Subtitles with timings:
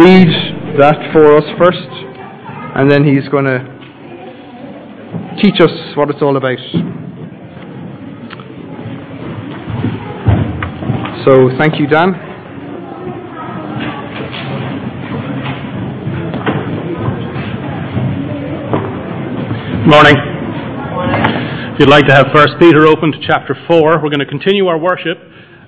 [0.00, 0.26] read
[0.76, 1.86] that for us first,
[2.74, 3.62] and then he's going to
[5.40, 6.58] teach us what it's all about.
[11.24, 12.10] So, thank you, Dan.
[19.86, 20.16] Morning.
[21.72, 24.66] If you'd like to have First Peter open to chapter 4, we're going to continue
[24.66, 25.18] our worship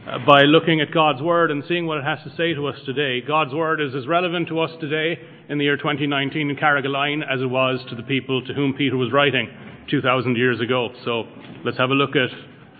[0.06, 2.76] Uh, by looking at God's Word and seeing what it has to say to us
[2.86, 3.20] today.
[3.20, 5.18] God's Word is as relevant to us today
[5.48, 8.96] in the year 2019 in Carrigaline as it was to the people to whom Peter
[8.96, 9.48] was writing
[9.90, 10.90] 2,000 years ago.
[11.04, 11.24] So
[11.64, 12.30] let's have a look at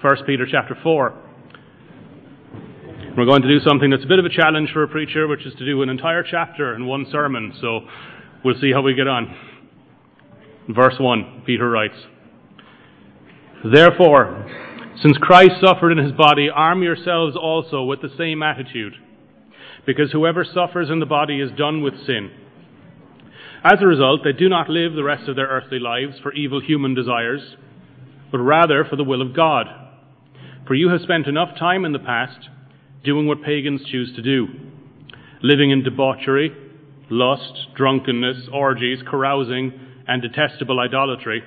[0.05, 1.15] 1 Peter chapter 4.
[3.19, 5.45] We're going to do something that's a bit of a challenge for a preacher, which
[5.47, 7.53] is to do an entire chapter in one sermon.
[7.61, 7.81] So
[8.45, 9.35] we'll see how we get on.
[10.69, 11.97] Verse 1, Peter writes,
[13.65, 14.66] Therefore,
[15.03, 18.95] since Christ suffered in his body, arm yourselves also with the same attitude,
[19.85, 22.31] because whoever suffers in the body is done with sin.
[23.63, 26.61] As a result, they do not live the rest of their earthly lives for evil
[26.61, 27.57] human desires,
[28.33, 29.67] but rather for the will of God.
[30.67, 32.49] For you have spent enough time in the past
[33.05, 34.49] doing what pagans choose to do,
[35.43, 36.53] living in debauchery,
[37.11, 39.73] lust, drunkenness, orgies, carousing,
[40.09, 41.43] and detestable idolatry.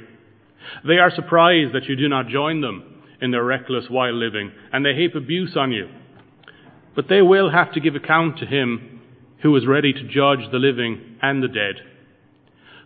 [0.87, 4.85] They are surprised that you do not join them in their reckless wild living, and
[4.85, 5.89] they heap abuse on you.
[6.95, 9.01] But they will have to give account to him
[9.41, 11.75] who is ready to judge the living and the dead.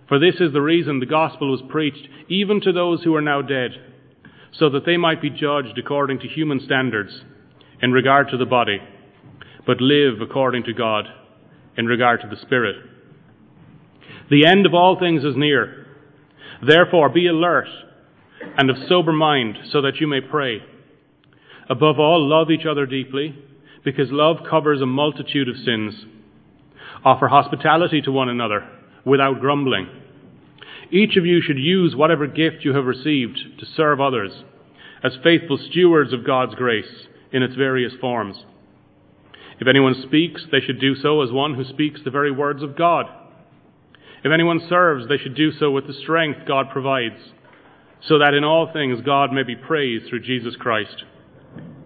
[0.07, 3.41] For this is the reason the gospel was preached even to those who are now
[3.41, 3.71] dead,
[4.51, 7.23] so that they might be judged according to human standards
[7.81, 8.79] in regard to the body,
[9.65, 11.05] but live according to God
[11.77, 12.75] in regard to the spirit.
[14.29, 15.87] The end of all things is near.
[16.65, 17.67] Therefore, be alert
[18.57, 20.61] and of sober mind, so that you may pray.
[21.69, 23.35] Above all, love each other deeply,
[23.83, 26.05] because love covers a multitude of sins.
[27.05, 28.67] Offer hospitality to one another
[29.05, 29.87] without grumbling.
[30.91, 34.31] Each of you should use whatever gift you have received to serve others
[35.03, 38.37] as faithful stewards of God's grace in its various forms.
[39.59, 42.77] If anyone speaks, they should do so as one who speaks the very words of
[42.77, 43.05] God.
[44.23, 47.19] If anyone serves, they should do so with the strength God provides
[48.07, 51.03] so that in all things God may be praised through Jesus Christ.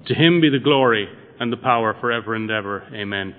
[0.07, 1.07] To him be the glory
[1.39, 2.87] and the power forever and ever.
[2.93, 3.35] Amen.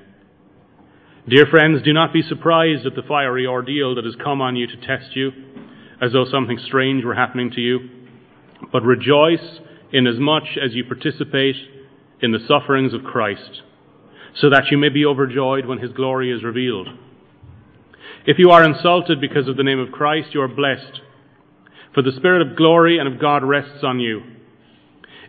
[1.28, 4.66] Dear friends, do not be surprised at the fiery ordeal that has come on you
[4.66, 5.32] to test you,
[6.00, 7.80] as though something strange were happening to you,
[8.72, 9.60] but rejoice
[9.92, 11.56] inasmuch as you participate
[12.22, 13.62] in the sufferings of Christ,
[14.36, 16.88] so that you may be overjoyed when his glory is revealed.
[18.24, 21.00] If you are insulted because of the name of Christ, you are blessed
[21.98, 24.22] for the Spirit of glory and of God rests on you.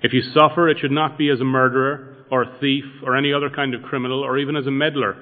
[0.04, 3.34] If you suffer, it should not be as a murderer, or a thief, or any
[3.34, 5.16] other kind of criminal, or even as a meddler.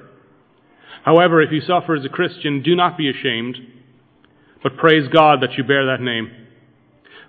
[1.06, 3.56] However, if you suffer as a Christian, do not be ashamed,
[4.62, 6.30] but praise God that you bear that name.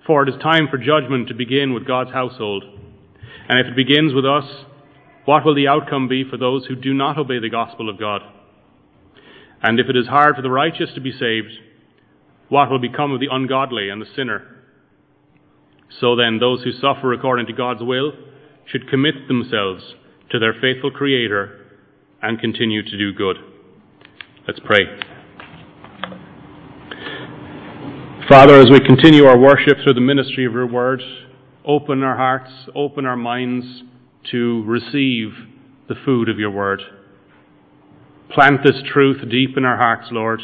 [0.05, 2.65] For it is time for judgment to begin with God's household.
[3.49, 4.65] And if it begins with us,
[5.27, 8.23] what will the outcome be for those who do not obey the gospel of God?
[9.63, 11.53] And if it is hard for the righteous to be saved,
[12.49, 14.43] what will become of the ungodly and the sinner?
[16.01, 18.13] So then, those who suffer according to God's will
[18.67, 19.95] should commit themselves
[20.31, 21.67] to their faithful Creator
[22.23, 23.37] and continue to do good.
[24.47, 24.81] Let's pray.
[28.29, 31.03] Father, as we continue our worship through the ministry of your word,
[31.65, 33.83] open our hearts, open our minds
[34.31, 35.33] to receive
[35.89, 36.83] the food of your word.
[38.31, 40.41] Plant this truth deep in our hearts, Lord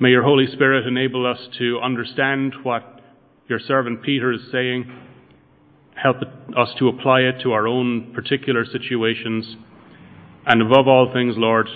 [0.00, 3.00] May your Holy Spirit enable us to understand what
[3.48, 4.88] your servant Peter is saying,
[6.00, 6.18] help
[6.56, 9.56] us to apply it to our own particular situations,
[10.46, 11.66] and above all things, Lord,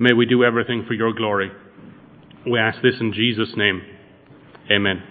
[0.00, 1.52] may we do everything for your glory.
[2.44, 3.82] We ask this in Jesus' name.
[4.68, 5.04] Amen.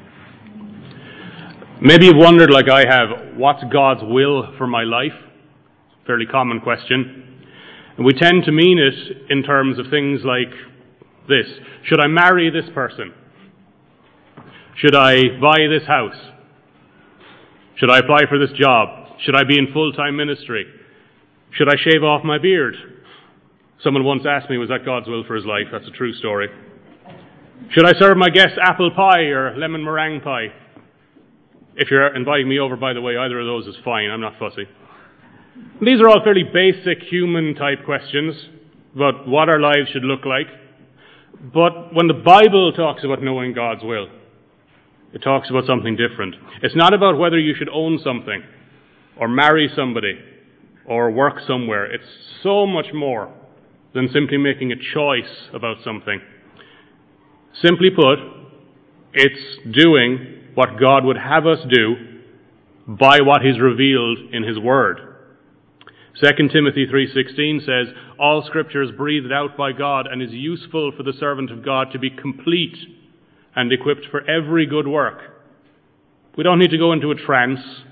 [1.81, 5.13] Maybe you've wondered, like I have, what's God's will for my life?
[6.05, 7.45] Fairly common question.
[7.95, 10.51] And we tend to mean it in terms of things like
[11.27, 11.47] this
[11.85, 13.13] Should I marry this person?
[14.77, 16.15] Should I buy this house?
[17.75, 19.17] Should I apply for this job?
[19.23, 20.65] Should I be in full time ministry?
[21.51, 22.75] Should I shave off my beard?
[23.83, 25.67] Someone once asked me, was that God's will for his life?
[25.71, 26.47] That's a true story.
[27.71, 30.47] Should I serve my guests apple pie or lemon meringue pie?
[31.75, 34.09] If you're inviting me over, by the way, either of those is fine.
[34.09, 34.67] I'm not fussy.
[35.81, 38.35] These are all fairly basic human type questions
[38.95, 40.47] about what our lives should look like.
[41.41, 44.07] But when the Bible talks about knowing God's will,
[45.13, 46.35] it talks about something different.
[46.61, 48.43] It's not about whether you should own something,
[49.19, 50.17] or marry somebody,
[50.85, 51.85] or work somewhere.
[51.85, 52.03] It's
[52.41, 53.31] so much more
[53.93, 56.19] than simply making a choice about something.
[57.61, 58.17] Simply put,
[59.13, 61.95] it's doing what God would have us do
[62.87, 65.12] by what He's revealed in His Word.
[66.15, 71.03] 2 Timothy 3:16 says, "All scripture is breathed out by God and is useful for
[71.03, 72.77] the servant of God to be complete
[73.55, 75.21] and equipped for every good work."
[76.35, 77.83] We don't need to go into a trance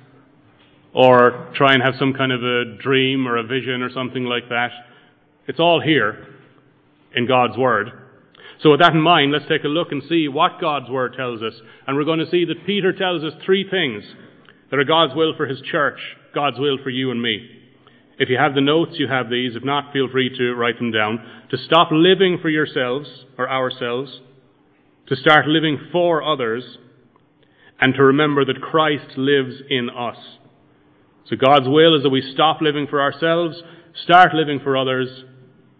[0.94, 4.50] or try and have some kind of a dream or a vision or something like
[4.50, 4.71] that.
[5.47, 6.27] It's all here
[7.15, 7.91] in God's Word.
[8.59, 11.41] So, with that in mind, let's take a look and see what God's Word tells
[11.41, 11.59] us.
[11.88, 14.03] And we're going to see that Peter tells us three things
[14.69, 16.00] that are God's will for His church,
[16.35, 17.60] God's will for you and me.
[18.21, 19.56] If you have the notes, you have these.
[19.56, 21.25] If not, feel free to write them down.
[21.50, 24.21] To stop living for yourselves or ourselves,
[25.07, 26.77] to start living for others,
[27.79, 30.18] and to remember that Christ lives in us.
[31.25, 33.63] So God's will is that we stop living for ourselves,
[34.03, 35.23] start living for others,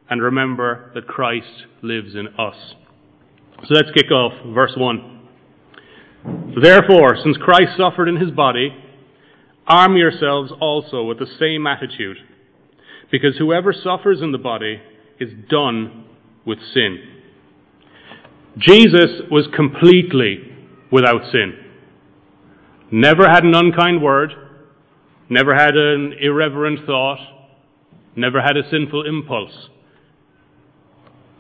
[0.10, 2.56] and remember that Christ lives in us.
[3.68, 5.28] So let's kick off verse 1.
[6.60, 8.76] Therefore, since Christ suffered in his body,
[9.68, 12.18] arm yourselves also with the same attitude,
[13.12, 14.82] because whoever suffers in the body
[15.20, 16.06] is done
[16.46, 17.00] with sin.
[18.58, 20.40] Jesus was completely
[20.92, 21.54] without sin.
[22.92, 24.32] Never had an unkind word,
[25.30, 27.20] never had an irreverent thought,
[28.16, 29.70] never had a sinful impulse.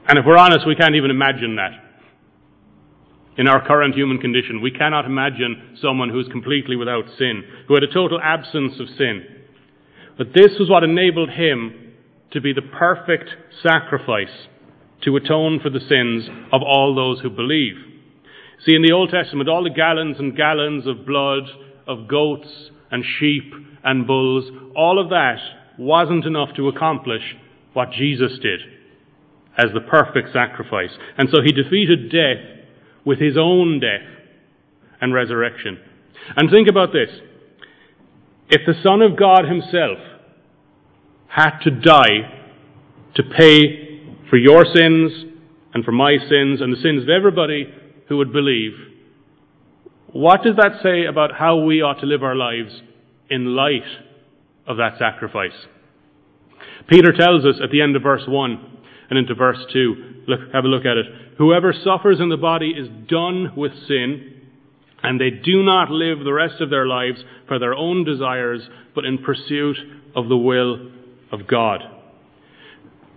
[0.07, 1.71] And if we're honest, we can't even imagine that.
[3.37, 7.83] In our current human condition, we cannot imagine someone who's completely without sin, who had
[7.83, 9.23] a total absence of sin.
[10.21, 11.93] But this was what enabled him
[12.29, 13.31] to be the perfect
[13.63, 14.45] sacrifice
[15.03, 17.73] to atone for the sins of all those who believe.
[18.63, 21.45] See, in the Old Testament, all the gallons and gallons of blood
[21.87, 23.51] of goats and sheep
[23.83, 24.45] and bulls,
[24.75, 25.39] all of that
[25.79, 27.23] wasn't enough to accomplish
[27.73, 28.59] what Jesus did
[29.57, 30.91] as the perfect sacrifice.
[31.17, 32.45] And so he defeated death
[33.03, 34.07] with his own death
[35.01, 35.79] and resurrection.
[36.35, 37.09] And think about this.
[38.51, 40.10] If the Son of God himself
[41.31, 42.43] had to die
[43.15, 45.11] to pay for your sins
[45.73, 47.73] and for my sins and the sins of everybody
[48.09, 48.73] who would believe,
[50.11, 52.81] what does that say about how we ought to live our lives
[53.29, 53.85] in light
[54.67, 55.55] of that sacrifice?
[56.89, 58.79] Peter tells us at the end of verse 1
[59.09, 61.05] and into verse 2, look, have a look at it.
[61.37, 64.41] Whoever suffers in the body is done with sin,
[65.01, 68.61] and they do not live the rest of their lives for their own desires,
[68.93, 69.77] but in pursuit
[70.13, 70.91] of the will
[71.31, 71.81] of God.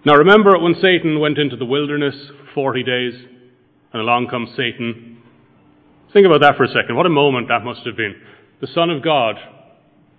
[0.04, 2.14] Now remember when Satan went into the wilderness
[2.54, 3.14] for 40 days?
[3.94, 5.22] and along comes Satan.
[6.12, 6.96] Think about that for a second.
[6.96, 8.16] What a moment that must have been.
[8.60, 9.36] The Son of God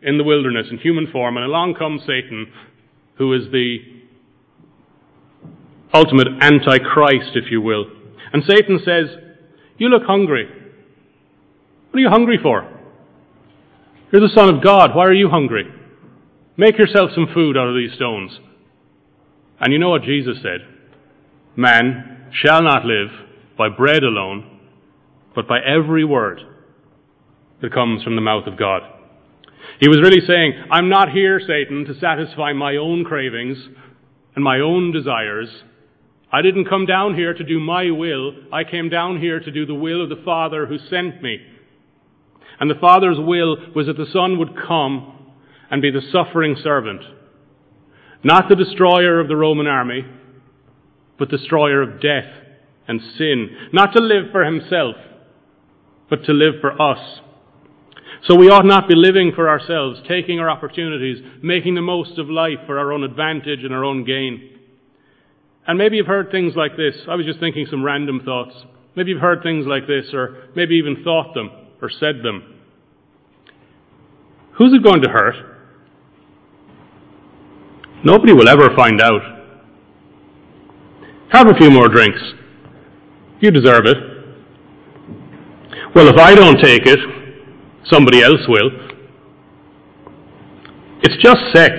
[0.01, 2.47] in the wilderness in human form, and along comes Satan,
[3.17, 3.77] who is the
[5.93, 7.85] ultimate antichrist, if you will.
[8.31, 9.09] And Satan says,
[9.77, 10.45] You look hungry.
[11.91, 12.71] What are you hungry for?
[14.11, 14.95] You're the Son of God.
[14.95, 15.65] Why are you hungry?
[16.57, 18.39] Make yourself some food out of these stones.
[19.59, 20.61] And you know what Jesus said?
[21.55, 23.09] Man shall not live
[23.57, 24.59] by bread alone,
[25.33, 26.41] but by every word
[27.61, 28.81] that comes from the mouth of God.
[29.79, 33.57] He was really saying, I'm not here, Satan, to satisfy my own cravings
[34.35, 35.49] and my own desires.
[36.31, 38.33] I didn't come down here to do my will.
[38.51, 41.39] I came down here to do the will of the Father who sent me.
[42.59, 45.14] And the Father's will was that the Son would come
[45.69, 47.01] and be the suffering servant,
[48.23, 50.05] not the destroyer of the Roman army,
[51.17, 52.31] but destroyer of death
[52.87, 54.95] and sin, not to live for himself,
[56.09, 57.19] but to live for us.
[58.27, 62.29] So we ought not be living for ourselves, taking our opportunities, making the most of
[62.29, 64.51] life for our own advantage and our own gain.
[65.67, 66.95] And maybe you've heard things like this.
[67.09, 68.55] I was just thinking some random thoughts.
[68.95, 72.55] Maybe you've heard things like this, or maybe even thought them, or said them.
[74.53, 75.54] Who's it going to hurt?
[78.05, 79.21] Nobody will ever find out.
[81.31, 82.21] Have a few more drinks.
[83.39, 83.97] You deserve it.
[85.95, 86.99] Well, if I don't take it,
[87.85, 88.69] somebody else will.
[91.01, 91.73] It's just sex.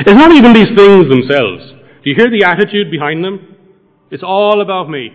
[0.00, 1.72] It's not even these things themselves.
[2.04, 3.56] Do you hear the attitude behind them?
[4.10, 5.10] It's all about me.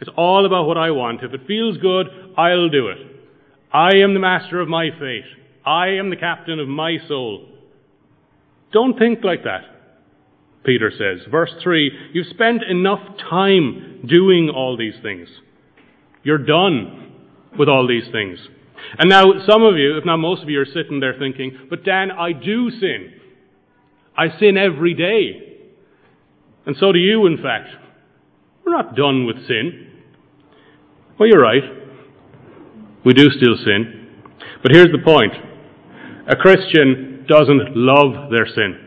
[0.00, 1.22] It's all about what I want.
[1.22, 2.98] If it feels good, I'll do it.
[3.72, 5.24] I am the master of my fate.
[5.64, 7.53] I am the captain of my soul.
[8.74, 9.62] Don't think like that.
[10.64, 11.24] Peter says.
[11.30, 13.00] Verse 3 You've spent enough
[13.30, 15.28] time doing all these things.
[16.24, 17.12] You're done
[17.56, 18.38] with all these things.
[18.98, 21.84] And now, some of you, if not most of you, are sitting there thinking, But
[21.84, 23.12] Dan, I do sin.
[24.16, 25.56] I sin every day.
[26.66, 27.68] And so do you, in fact.
[28.64, 30.02] We're not done with sin.
[31.18, 31.62] Well, you're right.
[33.04, 34.08] We do still sin.
[34.62, 35.32] But here's the point
[36.26, 38.78] a Christian doesn't love their sin,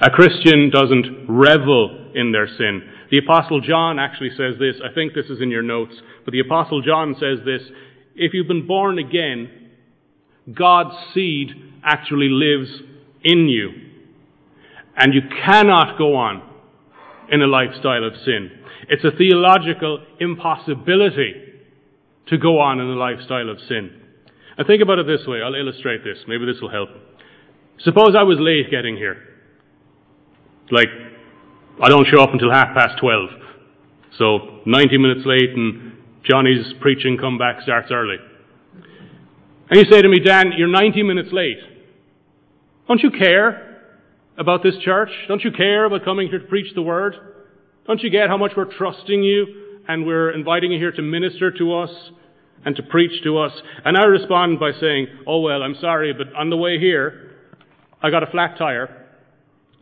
[0.00, 2.82] a Christian doesn't revel in their sin.
[3.10, 4.76] The Apostle John actually says this.
[4.84, 5.94] I think this is in your notes.
[6.24, 7.62] But the Apostle John says this
[8.14, 9.70] If you've been born again,
[10.52, 11.50] God's seed
[11.84, 12.70] actually lives
[13.22, 13.70] in you.
[14.96, 16.42] And you cannot go on
[17.30, 18.50] in a lifestyle of sin.
[18.88, 21.34] It's a theological impossibility
[22.28, 23.90] to go on in a lifestyle of sin.
[24.58, 25.42] And think about it this way.
[25.42, 26.18] I'll illustrate this.
[26.26, 26.88] Maybe this will help.
[27.80, 29.16] Suppose I was late getting here.
[30.70, 30.88] Like,
[31.82, 33.28] I don't show up until half past 12.
[34.18, 35.92] So, 90 minutes late and
[36.24, 38.16] Johnny's preaching comeback starts early.
[39.68, 41.58] And you say to me, Dan, you're 90 minutes late.
[42.88, 43.82] Don't you care
[44.38, 45.10] about this church?
[45.28, 47.14] Don't you care about coming here to preach the word?
[47.86, 51.50] Don't you get how much we're trusting you and we're inviting you here to minister
[51.52, 51.90] to us
[52.64, 53.52] and to preach to us?
[53.84, 57.32] And I respond by saying, Oh, well, I'm sorry, but on the way here,
[58.02, 59.06] I got a flat tire.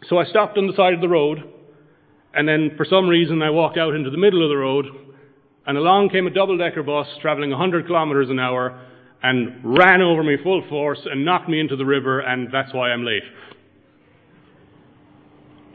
[0.09, 1.39] So I stopped on the side of the road,
[2.35, 4.87] and then for some reason I walked out into the middle of the road,
[5.67, 8.81] and along came a double decker bus traveling 100 kilometers an hour
[9.23, 12.91] and ran over me full force and knocked me into the river, and that's why
[12.91, 13.23] I'm late.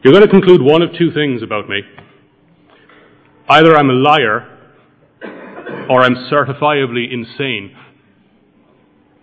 [0.04, 1.82] You're going to conclude one of two things about me.
[3.48, 4.59] Either I'm a liar,
[5.90, 7.76] or I'm certifiably insane.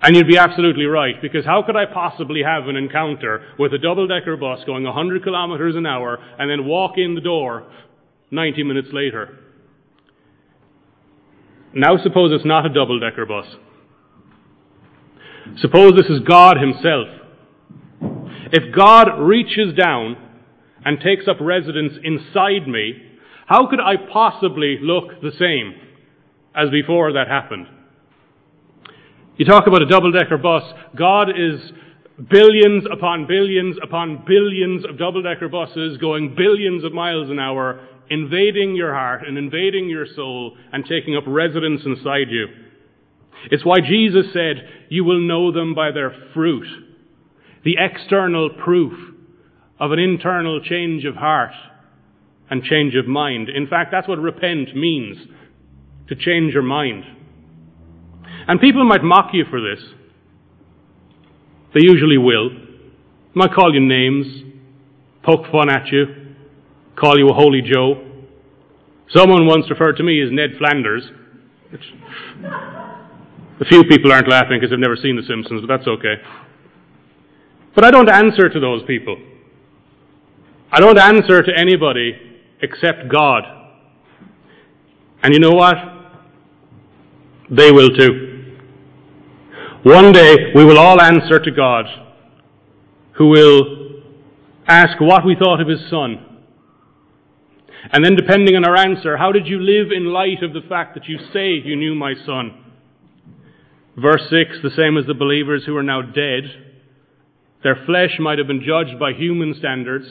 [0.01, 3.77] And you'd be absolutely right, because how could I possibly have an encounter with a
[3.77, 7.71] double decker bus going 100 kilometers an hour and then walk in the door
[8.31, 9.39] 90 minutes later?
[11.73, 13.45] Now, suppose it's not a double decker bus.
[15.61, 17.07] Suppose this is God Himself.
[18.51, 20.17] If God reaches down
[20.83, 23.03] and takes up residence inside me,
[23.45, 25.86] how could I possibly look the same
[26.57, 27.67] as before that happened?
[29.37, 30.63] You talk about a double decker bus.
[30.95, 31.61] God is
[32.29, 37.87] billions upon billions upon billions of double decker buses going billions of miles an hour,
[38.09, 42.47] invading your heart and invading your soul and taking up residence inside you.
[43.51, 46.65] It's why Jesus said, You will know them by their fruit.
[47.63, 48.93] The external proof
[49.79, 51.51] of an internal change of heart
[52.49, 53.49] and change of mind.
[53.49, 55.17] In fact, that's what repent means
[56.07, 57.03] to change your mind.
[58.47, 59.83] And people might mock you for this.
[61.73, 62.49] They usually will.
[62.49, 62.55] They
[63.33, 64.25] Might call you names,
[65.23, 66.05] poke fun at you,
[66.95, 68.03] call you a holy Joe.
[69.09, 71.03] Someone once referred to me as Ned Flanders.
[71.71, 71.81] Which
[73.59, 76.15] a few people aren't laughing because they've never seen The Simpsons, but that's okay.
[77.75, 79.17] But I don't answer to those people.
[80.71, 82.13] I don't answer to anybody
[82.61, 83.43] except God.
[85.23, 85.75] And you know what?
[87.49, 88.55] They will too.
[89.83, 91.85] One day we will all answer to God,
[93.13, 94.01] who will
[94.67, 96.23] ask what we thought of His Son.
[97.91, 100.95] And then, depending on our answer, how did you live in light of the fact
[100.95, 102.65] that you say you knew my Son?
[103.95, 106.43] Verse 6 the same as the believers who are now dead.
[107.63, 110.05] Their flesh might have been judged by human standards,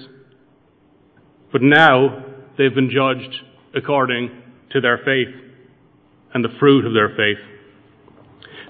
[1.53, 2.25] but now
[2.57, 3.43] they've been judged
[3.75, 4.31] according
[4.71, 5.46] to their faith
[6.37, 7.39] and the fruit of their faith.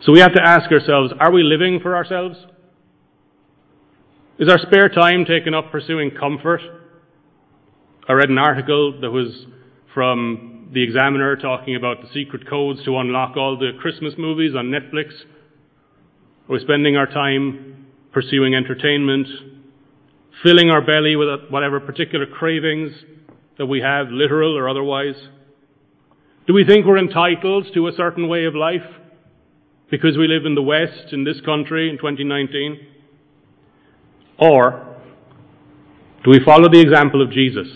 [0.02, 2.38] So we have to ask ourselves are we living for ourselves?
[4.38, 6.60] Is our spare time taken up pursuing comfort?
[8.08, 9.46] I read an article that was
[9.92, 14.66] from the Examiner talking about the secret codes to unlock all the Christmas movies on
[14.66, 15.10] Netflix.
[16.48, 19.26] Are we spending our time pursuing entertainment,
[20.44, 22.92] filling our belly with whatever particular cravings
[23.58, 25.16] that we have, literal or otherwise?
[26.46, 28.82] Do we think we're entitled to a certain way of life?
[29.90, 32.86] because we live in the West, in this country, in 2019?
[34.38, 34.96] Or
[36.24, 37.68] do we follow the example of Jesus,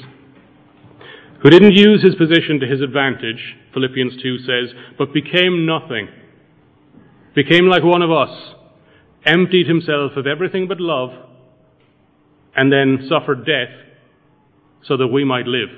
[1.42, 6.08] who didn't use his position to his advantage, Philippians 2 says, but became nothing,
[7.34, 8.54] became like one of us,
[9.24, 11.10] emptied himself of everything but love,
[12.56, 13.68] and then suffered death
[14.82, 15.68] so that we might live?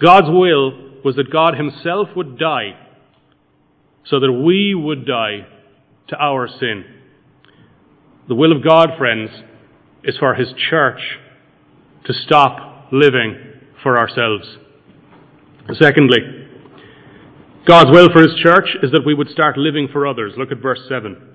[0.00, 2.76] God's will was that God himself would die
[4.04, 5.46] so that we would die
[6.08, 6.84] to our sin.
[8.28, 9.30] The will of God, friends,
[10.04, 11.00] is for His church
[12.06, 13.36] to stop living
[13.82, 14.56] for ourselves.
[15.78, 16.18] Secondly,
[17.66, 20.32] God's will for His church is that we would start living for others.
[20.36, 21.28] Look at verse 7.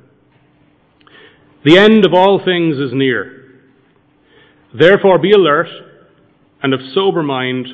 [1.63, 3.62] The end of all things is near.
[4.77, 5.67] Therefore, be alert
[6.62, 7.67] and of sober mind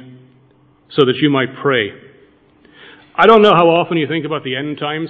[0.95, 1.89] so that you might pray.
[3.15, 5.09] I don't know how often you think about the end times.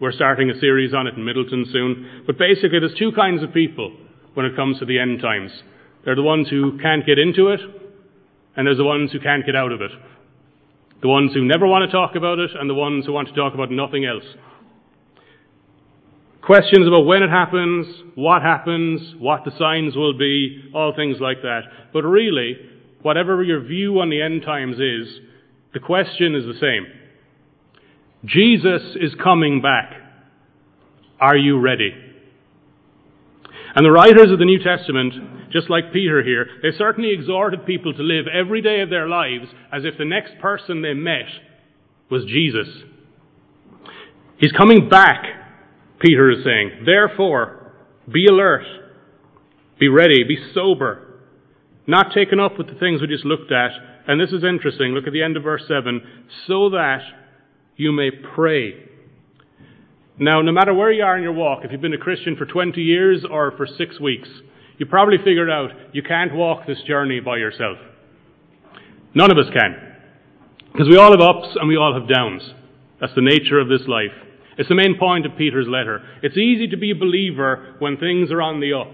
[0.00, 2.24] We're starting a series on it in Midleton soon.
[2.26, 3.96] But basically, there's two kinds of people
[4.34, 5.50] when it comes to the end times.
[6.04, 7.60] They're the ones who can't get into it,
[8.56, 9.90] and there's the ones who can't get out of it.
[11.02, 13.34] The ones who never want to talk about it, and the ones who want to
[13.34, 14.24] talk about nothing else.
[16.42, 21.42] Questions about when it happens, what happens, what the signs will be, all things like
[21.42, 21.62] that.
[21.92, 22.56] But really,
[23.02, 25.20] whatever your view on the end times is,
[25.74, 26.86] the question is the same.
[28.24, 29.92] Jesus is coming back.
[31.20, 31.92] Are you ready?
[33.74, 37.92] And the writers of the New Testament, just like Peter here, they certainly exhorted people
[37.92, 41.26] to live every day of their lives as if the next person they met
[42.10, 42.68] was Jesus.
[44.38, 45.24] He's coming back,
[46.00, 46.84] Peter is saying.
[46.86, 47.72] Therefore,
[48.10, 48.64] be alert,
[49.78, 51.05] be ready, be sober,
[51.86, 53.70] not taken up with the things we just looked at.
[54.08, 54.92] And this is interesting.
[54.92, 56.00] Look at the end of verse 7.
[56.46, 57.02] So that
[57.76, 58.74] you may pray.
[60.18, 62.46] Now, no matter where you are in your walk, if you've been a Christian for
[62.46, 64.28] 20 years or for six weeks,
[64.78, 67.78] you probably figured out you can't walk this journey by yourself.
[69.14, 69.94] None of us can.
[70.72, 72.42] Because we all have ups and we all have downs.
[73.00, 74.12] That's the nature of this life.
[74.58, 76.02] It's the main point of Peter's letter.
[76.22, 78.92] It's easy to be a believer when things are on the up,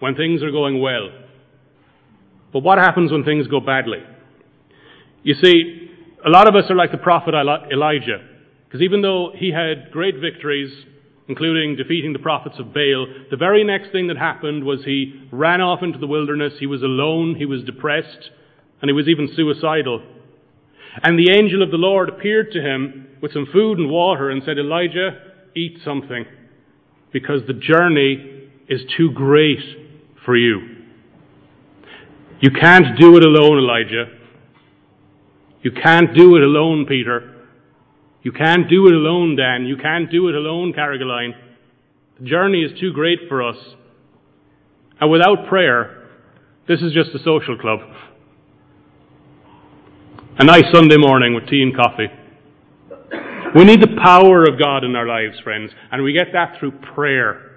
[0.00, 1.08] when things are going well.
[2.52, 4.02] But what happens when things go badly?
[5.22, 5.90] You see,
[6.24, 8.18] a lot of us are like the prophet Elijah,
[8.64, 10.72] because even though he had great victories,
[11.28, 15.60] including defeating the prophets of Baal, the very next thing that happened was he ran
[15.60, 18.30] off into the wilderness, he was alone, he was depressed,
[18.80, 20.02] and he was even suicidal.
[21.02, 24.42] And the angel of the Lord appeared to him with some food and water and
[24.44, 25.20] said, Elijah,
[25.54, 26.26] eat something,
[27.12, 29.60] because the journey is too great
[30.24, 30.71] for you.
[32.42, 34.06] You can't do it alone, Elijah.
[35.62, 37.46] You can't do it alone, Peter.
[38.22, 39.64] You can't do it alone, Dan.
[39.64, 41.34] You can't do it alone, Caroline.
[42.18, 43.56] The journey is too great for us.
[45.00, 46.08] And without prayer,
[46.66, 47.78] this is just a social club.
[50.38, 52.08] A nice Sunday morning with tea and coffee.
[53.54, 56.72] We need the power of God in our lives, friends, and we get that through
[56.94, 57.52] prayer,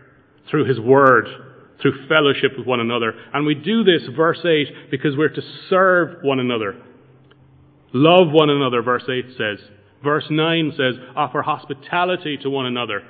[0.47, 1.44] through His Word,
[1.81, 3.13] through fellowship with one another.
[3.33, 6.81] And we do this, verse 8, because we're to serve one another.
[7.93, 9.59] Love one another, verse 8 says.
[10.03, 13.01] Verse 9 says, offer hospitality to one another.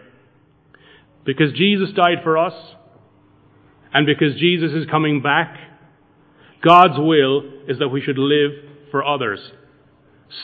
[1.25, 2.53] Because Jesus died for us,
[3.93, 5.57] and because Jesus is coming back,
[6.63, 8.51] God's will is that we should live
[8.91, 9.39] for others.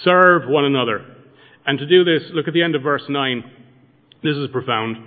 [0.04, 1.06] Serve one another.
[1.66, 3.44] And to do this, look at the end of verse 9.
[4.24, 4.98] This is profound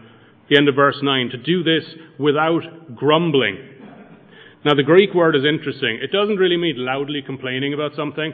[0.48, 1.84] the end of verse 9, to do this
[2.18, 3.58] without grumbling.
[4.64, 5.98] Now, the Greek word is interesting.
[6.02, 8.32] It doesn't really mean loudly complaining about something.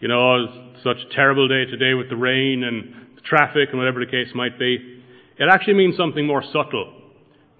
[0.00, 3.78] You know, oh, such a terrible day today with the rain and the traffic and
[3.78, 5.02] whatever the case might be.
[5.38, 7.00] It actually means something more subtle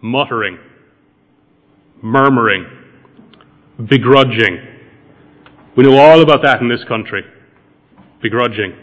[0.04, 0.58] muttering,
[2.02, 2.66] murmuring,
[3.88, 4.58] begrudging.
[5.74, 7.24] We know all about that in this country.
[8.20, 8.76] Begrudging.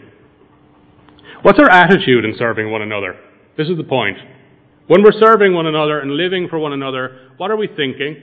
[1.42, 3.16] What's our attitude in serving one another?
[3.56, 4.18] This is the point.
[4.88, 8.16] When we're serving one another and living for one another, what are we thinking?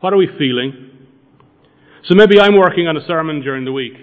[0.00, 0.90] What are we feeling?
[2.04, 3.94] So maybe I'm working on a sermon during the week.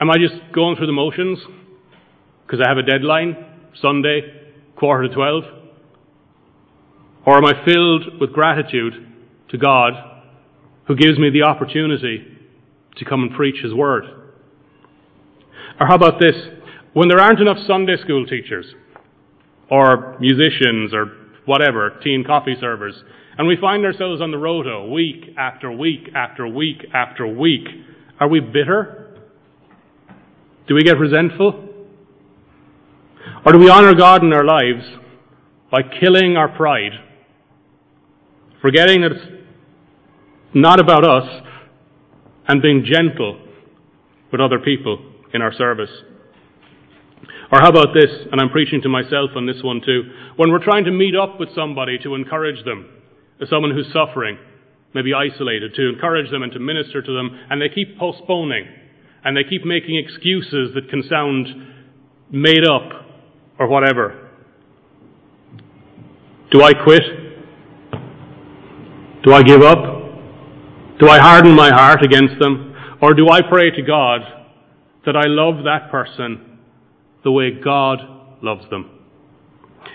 [0.00, 1.38] Am I just going through the motions?
[2.46, 3.36] Because I have a deadline,
[3.80, 4.20] Sunday,
[4.76, 5.44] quarter to twelve?
[7.26, 8.94] Or am I filled with gratitude
[9.50, 9.92] to God
[10.86, 12.26] who gives me the opportunity
[12.96, 14.04] to come and preach His Word?
[15.78, 16.34] Or how about this?
[16.94, 18.66] When there aren't enough Sunday school teachers,
[19.70, 21.06] or musicians or
[21.44, 22.94] whatever, teen coffee servers.
[23.38, 27.66] And we find ourselves on the roto week after week after week after week.
[28.18, 29.16] Are we bitter?
[30.68, 31.68] Do we get resentful?
[33.44, 34.84] Or do we honor God in our lives
[35.70, 36.92] by killing our pride,
[38.60, 39.24] forgetting that it's
[40.52, 41.42] not about us,
[42.48, 43.40] and being gentle
[44.32, 44.98] with other people
[45.32, 45.90] in our service?
[47.52, 48.10] Or how about this?
[48.30, 50.02] And I'm preaching to myself on this one too.
[50.36, 52.88] When we're trying to meet up with somebody to encourage them,
[53.48, 54.38] someone who's suffering,
[54.94, 58.66] maybe isolated, to encourage them and to minister to them, and they keep postponing,
[59.24, 61.48] and they keep making excuses that can sound
[62.30, 63.06] made up
[63.58, 64.28] or whatever.
[66.52, 67.02] Do I quit?
[69.24, 70.98] Do I give up?
[70.98, 72.74] Do I harden my heart against them?
[73.02, 74.20] Or do I pray to God
[75.06, 76.49] that I love that person
[77.24, 77.98] the way God
[78.42, 78.90] loves them.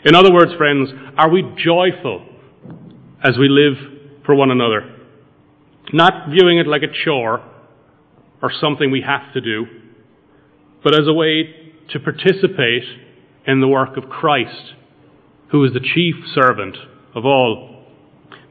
[0.03, 2.25] In other words, friends, are we joyful
[3.23, 4.95] as we live for one another.
[5.93, 7.43] Not viewing it like a chore
[8.41, 9.65] or something we have to do,
[10.83, 12.83] but as a way to participate
[13.47, 14.73] in the work of Christ,
[15.51, 16.77] who is the chief servant
[17.13, 17.85] of all.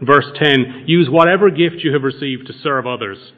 [0.01, 3.33] Verse 10 Use whatever gift you have received to serve others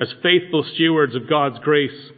[0.00, 2.10] as faithful stewards of God's grace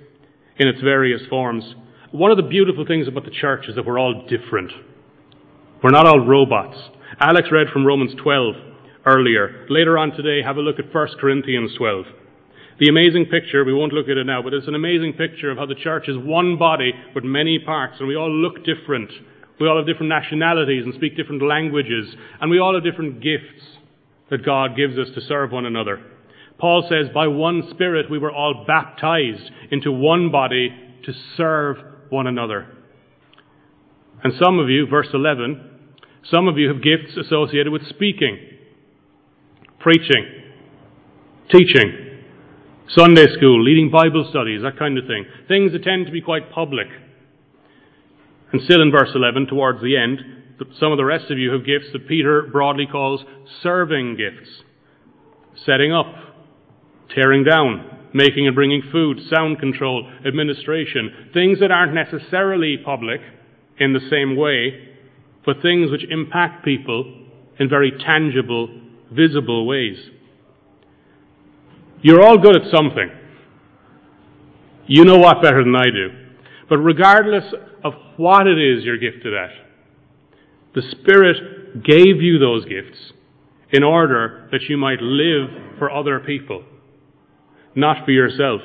[0.59, 1.75] in its various forms.
[2.17, 4.73] One of the beautiful things about the church is that we're all different.
[5.83, 6.79] We're not all robots.
[7.21, 8.55] Alex read from Romans 12
[9.05, 9.67] earlier.
[9.69, 12.07] Later on today, have a look at 1 Corinthians 12.
[12.81, 15.59] The amazing picture, we won't look at it now, but it's an amazing picture of
[15.59, 19.11] how the church is one body with many parts, and we all look different.
[19.61, 23.77] We all have different nationalities and speak different languages, and we all have different gifts
[24.31, 26.03] that God gives us to serve one another.
[26.57, 30.71] Paul says, by one Spirit we were all baptized into one body
[31.05, 31.77] to serve
[32.11, 32.67] one another.
[34.23, 35.71] And some of you, verse 11,
[36.31, 38.39] some of you have gifts associated with speaking,
[39.79, 40.27] preaching,
[41.51, 42.07] teaching,
[42.89, 45.27] Sunday school, leading Bible studies, that kind of thing.
[45.49, 46.87] Things that tend to be quite public.
[48.53, 50.21] And still in verse 11, towards the end,
[50.81, 53.23] some of the rest of you have gifts that Peter broadly calls
[53.63, 54.63] serving gifts.
[55.65, 56.07] Setting up,
[57.15, 61.31] tearing down, making and bringing food, sound control, administration.
[61.35, 63.21] Things that aren't necessarily public
[63.79, 64.89] in the same way,
[65.45, 67.27] but things which impact people
[67.59, 68.69] in very tangible,
[69.13, 69.99] visible ways.
[72.03, 73.11] You're all good at something.
[74.87, 76.09] You know what better than I do.
[76.69, 77.45] But regardless
[77.85, 79.51] of what it is you're gifted at,
[80.75, 83.13] the Spirit gave you those gifts
[83.71, 85.49] in order that you might live
[85.79, 86.65] for other people,
[87.77, 88.63] not for yourself.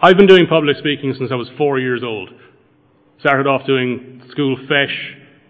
[0.00, 2.30] I've been doing public speaking since I was four years old.
[3.20, 4.88] Started off doing school feis,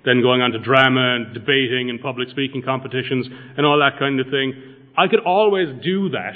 [0.04, 4.18] then going on to drama and debating and public speaking competitions and all that kind
[4.18, 4.54] of thing.
[4.96, 6.34] I could always do that.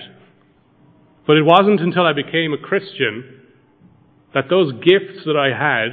[1.26, 3.42] But it wasn't until I became a Christian
[4.34, 5.90] that those gifts that I had,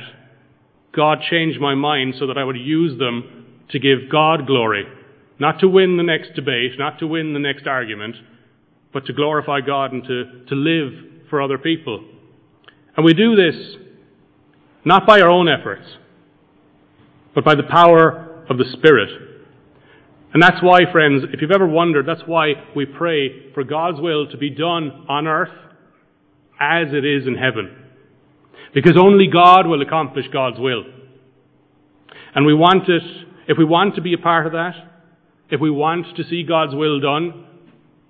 [0.94, 4.86] God changed my mind so that I would use them to give God glory.
[5.40, 8.16] Not to win the next debate, not to win the next argument,
[8.96, 12.02] but to glorify God and to, to live for other people.
[12.96, 13.76] And we do this
[14.86, 15.86] not by our own efforts,
[17.34, 19.10] but by the power of the Spirit.
[20.34, 24.30] And that's why, friends, if you've ever wondered, that's why we pray for God's will
[24.30, 25.52] to be done on earth
[26.58, 27.76] as it is in heaven.
[28.74, 30.86] Because only God will accomplish God's will.
[32.34, 33.04] And we want it,
[33.50, 34.76] if we want to be a part of that,
[35.50, 37.46] if we want to see God's will done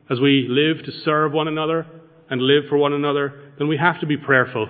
[0.09, 1.85] as we live to serve one another
[2.29, 4.67] and live for one another, then we have to be prayerful.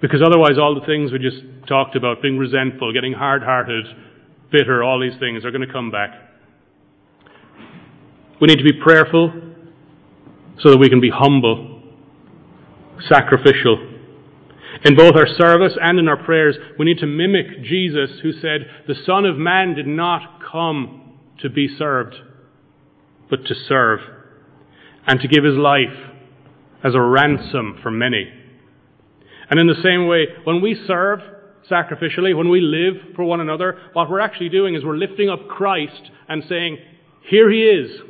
[0.00, 3.86] Because otherwise, all the things we just talked about, being resentful, getting hard hearted,
[4.50, 6.10] bitter, all these things are going to come back.
[8.40, 9.32] We need to be prayerful
[10.58, 11.82] so that we can be humble,
[13.08, 13.90] sacrificial.
[14.84, 18.66] In both our service and in our prayers, we need to mimic Jesus who said,
[18.88, 22.16] The Son of Man did not come to be served,
[23.30, 24.00] but to serve,
[25.06, 26.12] and to give his life
[26.84, 28.32] as a ransom for many.
[29.50, 31.20] And in the same way, when we serve
[31.70, 35.48] sacrificially, when we live for one another, what we're actually doing is we're lifting up
[35.48, 36.78] Christ and saying,
[37.28, 38.00] Here he is.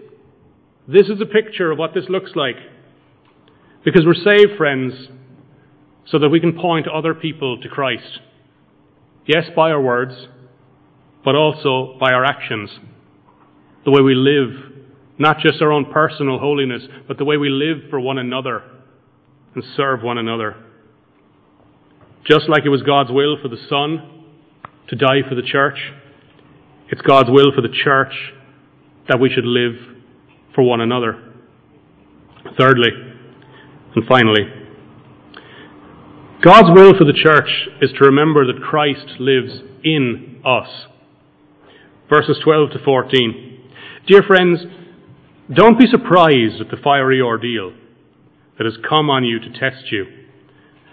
[0.89, 2.57] This is a picture of what this looks like.
[3.85, 4.93] Because we're saved, friends,
[6.07, 8.21] so that we can point other people to Christ.
[9.27, 10.29] Yes, by our words,
[11.25, 12.71] but also by our actions.
[13.85, 14.72] The way we live,
[15.19, 18.63] not just our own personal holiness, but the way we live for one another
[19.55, 20.57] and serve one another.
[22.29, 24.25] Just like it was God's will for the Son
[24.89, 25.79] to die for the church,
[26.89, 28.13] it's God's will for the church
[29.09, 29.75] that we should live
[30.55, 31.33] for one another.
[32.59, 32.91] Thirdly,
[33.95, 34.43] and finally,
[36.43, 40.69] God's will for the church is to remember that Christ lives in us.
[42.11, 43.71] Verses 12 to 14.
[44.07, 44.61] Dear friends,
[45.55, 47.73] don't be surprised at the fiery ordeal
[48.59, 50.07] that has come on you to test you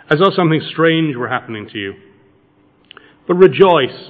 [0.10, 1.93] as though something strange were happening to you.
[3.28, 4.10] But rejoice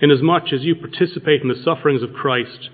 [0.00, 2.70] inasmuch as you participate in the sufferings of Christ,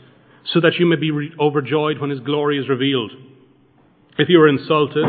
[0.52, 3.12] so that you may be re- overjoyed when his glory is revealed.
[4.18, 5.04] If you are insulted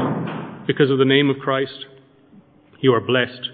[0.67, 1.85] because of the name of Christ,
[2.79, 3.49] you are blessed.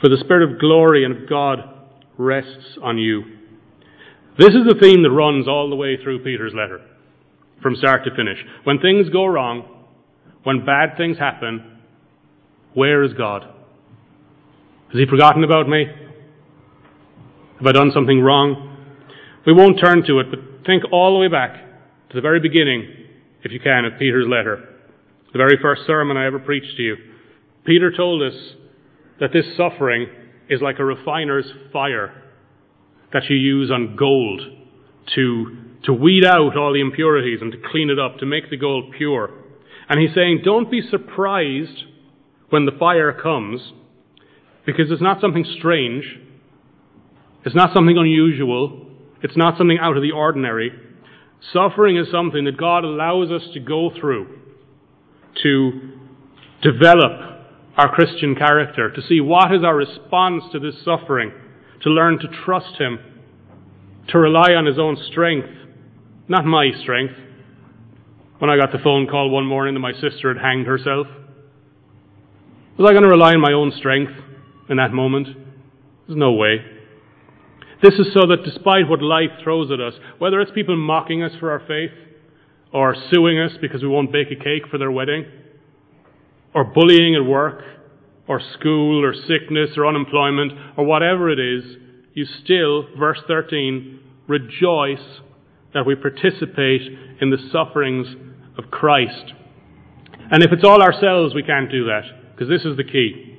[0.00, 1.58] For the Spirit of glory and of God
[2.16, 3.22] rests on you.
[4.38, 6.80] This is the theme that runs all the way through Peter's letter,
[7.62, 8.38] from start to finish.
[8.64, 9.86] When things go wrong,
[10.44, 11.78] when bad things happen,
[12.74, 13.42] where is God?
[14.92, 15.86] Has He forgotten about me?
[17.58, 18.76] Have I done something wrong?
[19.46, 21.54] We won't turn to it, but think all the way back
[22.10, 22.88] to the very beginning,
[23.42, 24.68] if you can, of Peter's letter,
[25.32, 26.96] the very first sermon I ever preached to you.
[27.64, 28.38] Peter told us
[29.20, 30.06] that this suffering
[30.48, 32.22] is like a refiner's fire
[33.12, 34.40] that you use on gold
[35.14, 38.56] to, to weed out all the impurities and to clean it up, to make the
[38.56, 39.30] gold pure.
[39.88, 41.84] And he's saying, don't be surprised
[42.50, 43.72] when the fire comes,
[44.66, 46.04] because it's not something strange,
[47.44, 48.86] it's not something unusual,
[49.22, 50.70] it's not something out of the ordinary.
[51.52, 54.38] Suffering is something that God allows us to go through
[55.42, 55.98] to
[56.62, 57.30] develop
[57.76, 61.32] our Christian character, to see what is our response to this suffering,
[61.82, 62.98] to learn to trust Him,
[64.08, 65.48] to rely on His own strength,
[66.30, 67.14] not my strength.
[68.38, 71.08] When I got the phone call one morning that my sister had hanged herself,
[72.78, 74.12] was I going to rely on my own strength
[74.68, 75.26] in that moment?
[76.06, 76.64] There's no way.
[77.82, 81.32] This is so that despite what life throws at us, whether it's people mocking us
[81.40, 81.90] for our faith,
[82.72, 85.24] or suing us because we won't bake a cake for their wedding,
[86.54, 87.64] or bullying at work,
[88.28, 91.64] or school, or sickness, or unemployment, or whatever it is,
[92.14, 95.20] you still, verse 13, rejoice
[95.74, 96.82] that we participate
[97.20, 98.06] in the sufferings
[98.58, 99.32] of Christ.
[100.30, 102.02] And if it's all ourselves, we can't do that,
[102.32, 103.38] because this is the key.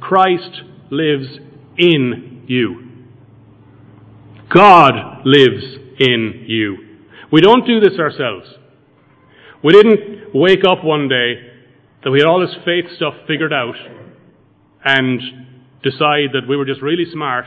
[0.00, 1.38] Christ lives
[1.78, 2.88] in you.
[4.52, 5.64] God lives
[5.98, 6.76] in you.
[7.30, 8.46] We don't do this ourselves.
[9.64, 11.34] We didn't wake up one day
[12.04, 13.76] that we had all this faith stuff figured out
[14.84, 15.20] and
[15.82, 17.44] decide that we were just really smart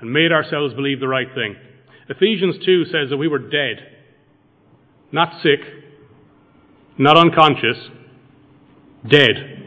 [0.00, 1.56] and made ourselves believe the right thing.
[2.12, 3.78] Ephesians 2 says that we were dead,
[5.12, 5.60] not sick,
[6.98, 7.88] not unconscious,
[9.08, 9.60] dead.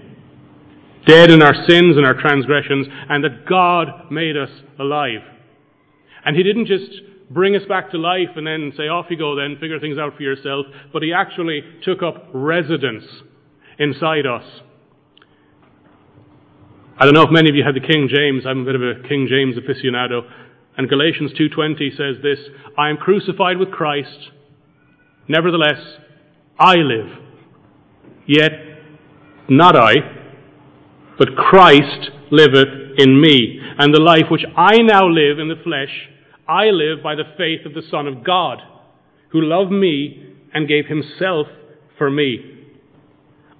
[1.07, 5.21] Dead in our sins and our transgressions, and that God made us alive.
[6.23, 6.91] And He didn't just
[7.31, 10.15] bring us back to life and then say, off you go then, figure things out
[10.15, 13.05] for yourself, but He actually took up residence
[13.79, 14.45] inside us.
[16.97, 18.45] I don't know if many of you had the King James.
[18.45, 20.29] I'm a bit of a King James aficionado.
[20.77, 22.39] And Galatians 2:20 says this,
[22.77, 24.31] I am crucified with Christ.
[25.27, 25.99] Nevertheless,
[26.59, 27.09] I live.
[28.27, 28.51] Yet
[29.47, 29.93] not I,
[31.17, 33.59] but Christ liveth in me.
[33.77, 36.09] And the life which I now live in the flesh,
[36.47, 38.59] I live by the faith of the Son of God,
[39.29, 41.47] who loved me and gave himself
[41.97, 42.51] for me.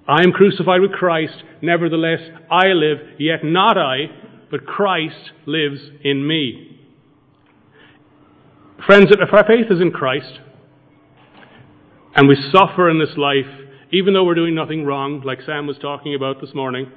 [0.08, 4.06] I am crucified with Christ, nevertheless I live, yet not I,
[4.50, 6.65] but Christ lives in me.
[8.86, 10.38] Friends, if our faith is in Christ,
[12.14, 13.44] and we suffer in this life,
[13.90, 16.92] even though we're doing nothing wrong, like Sam was talking about this morning,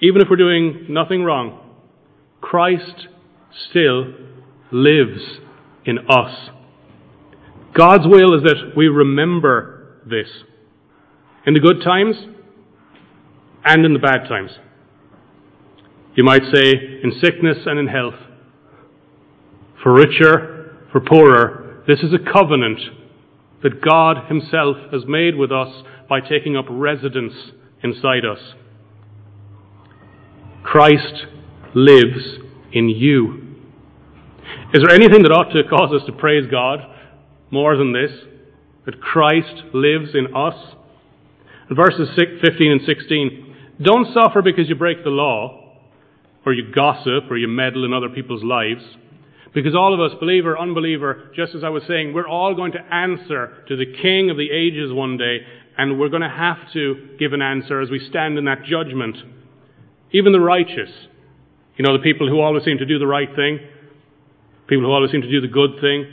[0.00, 1.60] even if we're doing nothing wrong,
[2.40, 3.08] Christ
[3.68, 4.14] still
[4.72, 5.20] lives
[5.84, 6.48] in us.
[7.74, 10.28] God's will is that we remember this
[11.46, 12.16] in the good times
[13.62, 14.52] and in the bad times.
[16.14, 18.14] You might say in sickness and in health,
[19.82, 20.57] for richer,
[20.92, 21.82] for poorer.
[21.86, 22.80] This is a covenant
[23.62, 27.34] that God Himself has made with us by taking up residence
[27.82, 28.54] inside us.
[30.62, 31.26] Christ
[31.74, 32.38] lives
[32.72, 33.56] in you.
[34.72, 36.80] Is there anything that ought to cause us to praise God
[37.50, 38.10] more than this?
[38.86, 40.54] That Christ lives in us?
[41.70, 45.76] In verses 15 and 16, don't suffer because you break the law,
[46.44, 48.82] or you gossip, or you meddle in other people's lives.
[49.54, 52.94] Because all of us, believer, unbeliever, just as I was saying, we're all going to
[52.94, 55.38] answer to the King of the ages one day,
[55.76, 59.16] and we're going to have to give an answer as we stand in that judgment.
[60.12, 60.90] Even the righteous,
[61.76, 63.58] you know, the people who always seem to do the right thing,
[64.66, 66.06] people who always seem to do the good thing.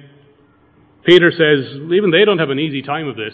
[1.05, 3.33] Peter says, even they don't have an easy time of this.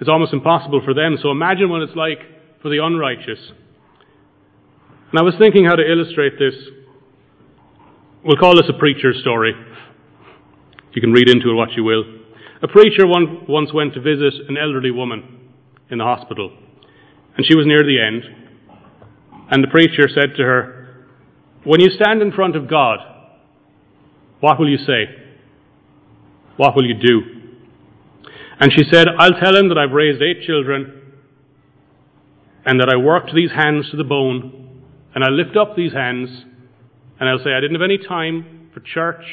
[0.00, 1.16] It's almost impossible for them.
[1.22, 2.18] So imagine what it's like
[2.62, 3.38] for the unrighteous.
[5.10, 6.54] And I was thinking how to illustrate this.
[8.26, 9.54] We'll call this a preacher's story.
[10.92, 12.02] You can read into it what you will.
[12.60, 15.52] A preacher one, once went to visit an elderly woman
[15.90, 16.50] in the hospital,
[17.36, 18.24] and she was near the end.
[19.52, 21.06] And the preacher said to her,
[21.62, 22.98] When you stand in front of God,
[24.40, 25.04] what will you say?
[26.56, 27.20] What will you do?
[28.58, 31.12] And she said, I'll tell him that I've raised eight children
[32.64, 34.82] and that I worked these hands to the bone,
[35.14, 36.28] and I lift up these hands,
[37.18, 39.24] and I'll say, I didn't have any time for church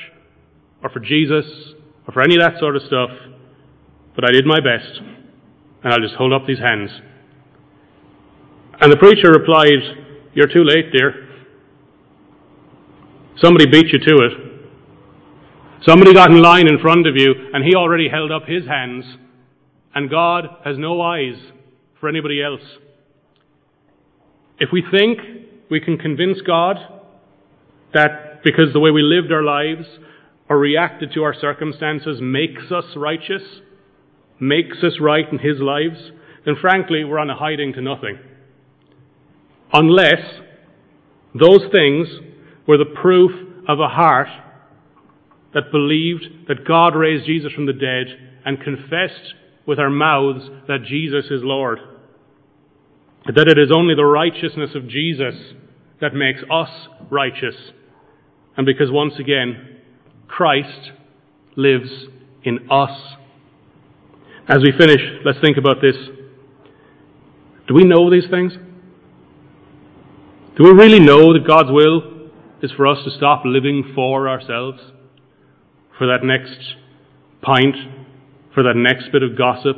[0.82, 1.46] or for Jesus
[2.08, 3.10] or for any of that sort of stuff,
[4.15, 5.00] but I did my best,
[5.84, 6.89] and I'll just hold up these hands.
[8.80, 11.30] And the preacher replied, You're too late, dear.
[13.41, 14.54] Somebody beat you to it.
[15.86, 19.04] Somebody got in line in front of you, and he already held up his hands,
[19.93, 21.36] and God has no eyes
[22.00, 22.62] for anybody else.
[24.60, 25.19] If we think
[25.69, 26.78] we can convince God
[27.93, 29.86] that because the way we lived our lives
[30.49, 33.43] or reacted to our circumstances makes us righteous,
[34.39, 36.12] makes us right in His lives,
[36.45, 38.19] then frankly, we're on a hiding to nothing.
[39.71, 40.41] Unless
[41.34, 42.08] those things
[42.67, 43.32] were the proof
[43.67, 44.27] of a heart
[45.53, 48.08] that believed that God raised Jesus from the dead
[48.45, 49.34] and confessed
[49.65, 51.79] with our mouths that Jesus is Lord.
[53.25, 55.36] That it is only the righteousness of Jesus
[56.01, 56.69] that makes us
[57.10, 57.56] righteous.
[58.57, 59.79] And because once again,
[60.27, 60.91] Christ
[61.55, 61.89] lives
[62.43, 62.91] in us.
[64.47, 65.95] As we finish, let's think about this.
[67.67, 68.53] Do we know these things?
[70.57, 72.29] Do we really know that God's will
[72.61, 74.79] is for us to stop living for ourselves?
[75.97, 76.59] For that next
[77.41, 77.75] pint?
[78.53, 79.77] For that next bit of gossip?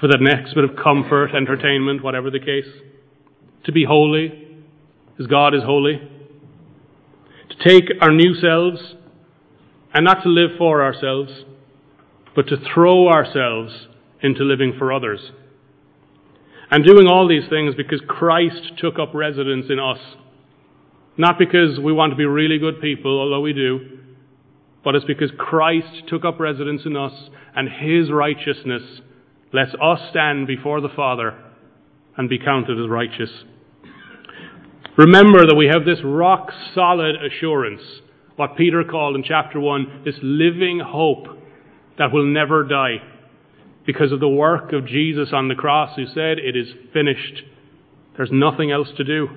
[0.00, 2.66] For that next bit of comfort, entertainment, whatever the case?
[3.64, 4.64] To be holy,
[5.18, 6.10] as God is holy?
[7.64, 8.94] Take our new selves
[9.94, 11.32] and not to live for ourselves,
[12.36, 13.86] but to throw ourselves
[14.20, 15.32] into living for others.
[16.70, 19.98] And doing all these things because Christ took up residence in us.
[21.16, 23.98] Not because we want to be really good people, although we do,
[24.82, 28.82] but it's because Christ took up residence in us and his righteousness
[29.52, 31.38] lets us stand before the Father
[32.16, 33.30] and be counted as righteous.
[34.96, 37.82] Remember that we have this rock solid assurance,
[38.36, 41.26] what Peter called in chapter 1, this living hope
[41.98, 42.98] that will never die
[43.86, 47.42] because of the work of Jesus on the cross, who said, It is finished.
[48.16, 49.28] There's nothing else to do.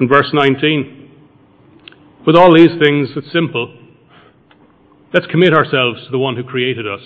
[0.00, 1.10] In verse 19,
[2.26, 3.76] with all these things, it's simple.
[5.12, 7.00] Let's commit ourselves to the one who created us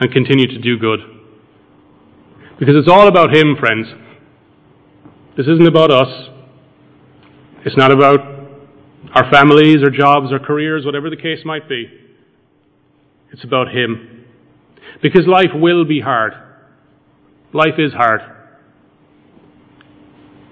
[0.00, 1.00] and continue to do good.
[2.58, 3.86] Because it's all about Him, friends.
[5.38, 6.30] This isn't about us.
[7.64, 8.18] It's not about
[9.14, 11.86] our families or jobs or careers, whatever the case might be.
[13.32, 14.24] It's about Him.
[15.00, 16.32] Because life will be hard.
[17.52, 18.20] Life is hard.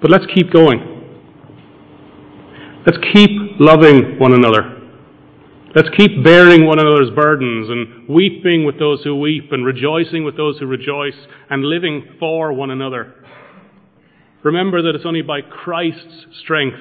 [0.00, 0.78] But let's keep going.
[2.86, 4.82] Let's keep loving one another.
[5.74, 10.36] Let's keep bearing one another's burdens and weeping with those who weep and rejoicing with
[10.36, 13.25] those who rejoice and living for one another.
[14.42, 16.78] Remember that it's only by Christ's strength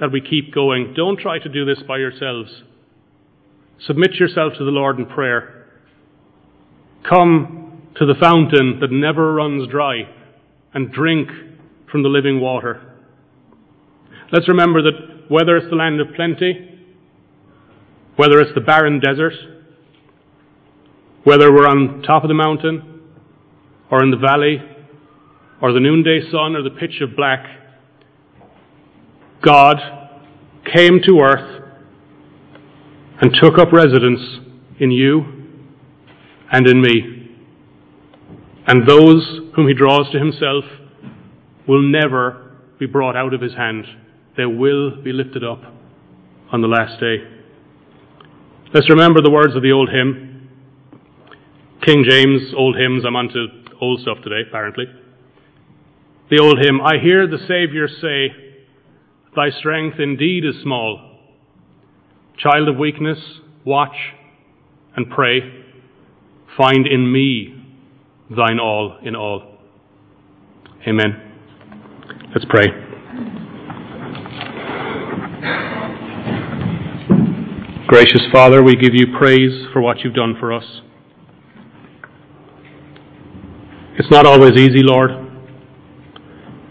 [0.00, 0.94] that we keep going.
[0.94, 2.62] Don't try to do this by yourselves.
[3.80, 5.66] Submit yourself to the Lord in prayer.
[7.08, 10.08] Come to the fountain that never runs dry
[10.74, 11.28] and drink
[11.90, 12.82] from the living water.
[14.32, 16.86] Let's remember that whether it's the land of plenty,
[18.16, 19.32] whether it's the barren desert,
[21.24, 23.02] whether we're on top of the mountain
[23.90, 24.58] or in the valley
[25.60, 27.44] or the noonday sun or the pitch of black,
[29.42, 29.76] God
[30.74, 31.62] came to earth
[33.20, 34.20] and took up residence
[34.78, 35.24] in you
[36.52, 37.30] and in me.
[38.66, 40.64] And those whom he draws to himself
[41.66, 43.84] will never be brought out of his hand.
[44.36, 45.62] They will be lifted up
[46.52, 47.16] on the last day.
[48.72, 50.48] Let's remember the words of the old hymn.
[51.84, 53.46] King James, old hymns, I'm on to
[53.80, 54.84] old stuff today, apparently.
[56.30, 58.34] The old hymn, I hear the Saviour say,
[59.34, 61.18] Thy strength indeed is small.
[62.38, 63.18] Child of weakness,
[63.64, 63.96] watch
[64.94, 65.40] and pray.
[66.56, 67.54] Find in me
[68.36, 69.58] thine all in all.
[70.86, 71.32] Amen.
[72.34, 72.66] Let's pray.
[77.86, 80.82] Gracious Father, we give you praise for what you've done for us.
[83.98, 85.27] It's not always easy, Lord.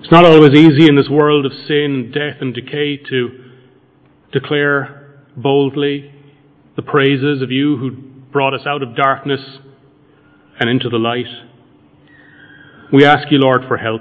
[0.07, 3.51] It's not always easy in this world of sin, death, and decay to
[4.31, 6.13] declare boldly
[6.77, 7.91] the praises of you who
[8.31, 9.41] brought us out of darkness
[10.61, 11.25] and into the light.
[12.93, 13.99] We ask you, Lord, for help.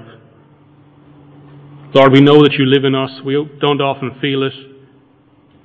[1.93, 3.19] Lord, we know that you live in us.
[3.25, 4.53] We don't often feel it.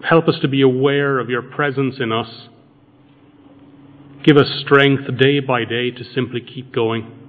[0.02, 2.48] Help us to be aware of your presence in us.
[4.24, 7.21] Give us strength day by day to simply keep going,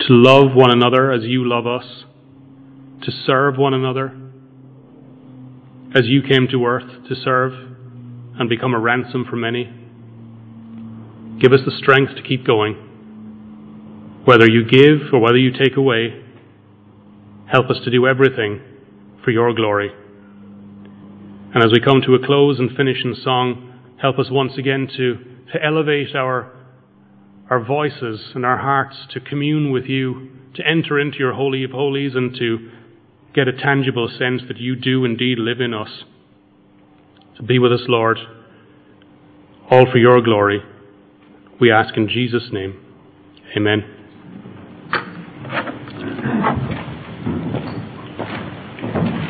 [0.00, 2.04] to love one another as you love us,
[3.02, 4.16] to serve one another
[5.94, 7.52] as you came to earth to serve
[8.38, 9.64] and become a ransom for many.
[11.40, 12.74] Give us the strength to keep going.
[14.24, 16.22] Whether you give or whether you take away,
[17.50, 18.60] help us to do everything
[19.24, 19.90] for your glory.
[21.52, 24.86] And as we come to a close and finish in song, help us once again
[24.96, 25.16] to,
[25.52, 26.52] to elevate our,
[27.50, 31.72] our voices and our hearts to commune with you, to enter into your Holy of
[31.72, 32.70] Holies, and to
[33.34, 36.04] get a tangible sense that you do indeed live in us.
[37.36, 38.18] So be with us, Lord,
[39.68, 40.62] all for your glory.
[41.60, 42.80] We ask in Jesus' name.
[43.56, 43.99] Amen.